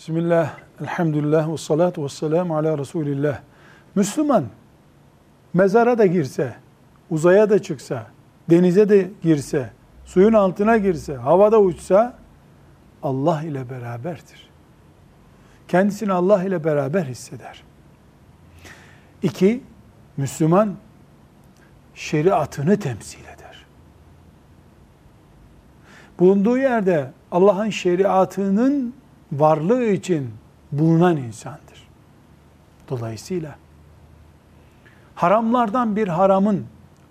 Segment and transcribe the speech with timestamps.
[0.00, 0.50] Bismillah,
[0.80, 3.40] elhamdülillah ve salatu ve selamu ala Resulillah.
[3.94, 4.44] Müslüman
[5.54, 6.54] mezara da girse,
[7.10, 8.06] uzaya da çıksa,
[8.50, 9.70] denize de girse,
[10.04, 12.14] suyun altına girse, havada uçsa
[13.02, 14.50] Allah ile beraberdir.
[15.68, 17.62] Kendisini Allah ile beraber hisseder.
[19.22, 19.62] İki,
[20.16, 20.76] Müslüman
[21.94, 23.66] şeriatını temsil eder.
[26.18, 29.00] Bulunduğu yerde Allah'ın şeriatının
[29.32, 30.30] varlığı için
[30.72, 31.88] bulunan insandır.
[32.88, 33.56] Dolayısıyla
[35.14, 36.66] haramlardan bir haramın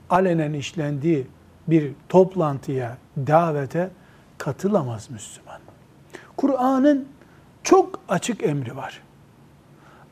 [0.09, 1.27] alenen işlendiği
[1.67, 3.89] bir toplantıya, davete
[4.37, 5.59] katılamaz Müslüman.
[6.37, 7.07] Kur'an'ın
[7.63, 9.01] çok açık emri var.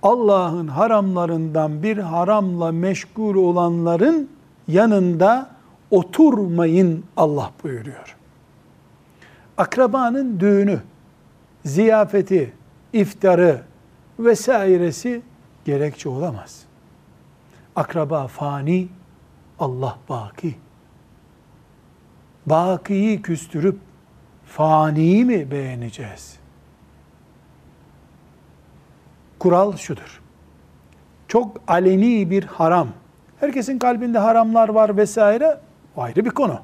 [0.03, 4.29] Allah'ın haramlarından bir haramla meşgul olanların
[4.67, 5.49] yanında
[5.91, 8.15] oturmayın Allah buyuruyor.
[9.57, 10.79] Akrabanın düğünü,
[11.67, 12.53] ziyafeti,
[12.93, 13.61] iftarı
[14.19, 15.21] vesairesi
[15.65, 16.63] gerekçe olamaz.
[17.75, 18.87] Akraba fani,
[19.59, 20.55] Allah baki.
[22.45, 23.79] Bakiyi küstürüp
[24.45, 26.39] faniyi mi beğeneceğiz?
[29.39, 30.21] Kural şudur.
[31.27, 32.87] Çok aleni bir haram.
[33.39, 35.59] Herkesin kalbinde haramlar var vesaire.
[35.95, 36.59] O ayrı bir konu.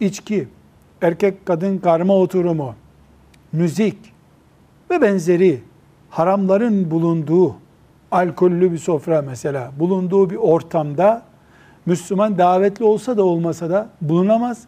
[0.00, 0.48] İçki,
[1.02, 2.74] erkek kadın karma oturumu,
[3.54, 3.98] müzik
[4.90, 5.62] ve benzeri
[6.10, 7.56] haramların bulunduğu
[8.10, 11.22] alkollü bir sofra mesela bulunduğu bir ortamda
[11.86, 14.66] Müslüman davetli olsa da olmasa da bulunamaz.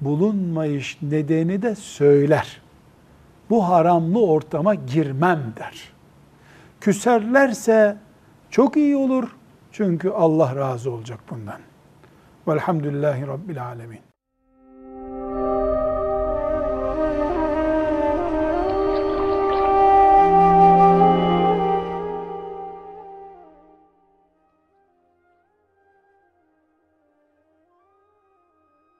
[0.00, 2.60] Bulunmayış nedeni de söyler.
[3.50, 5.92] Bu haramlı ortama girmem der.
[6.80, 7.96] Küserlerse
[8.50, 9.28] çok iyi olur.
[9.72, 11.60] Çünkü Allah razı olacak bundan.
[12.48, 14.00] Velhamdülillahi Rabbil Alemin.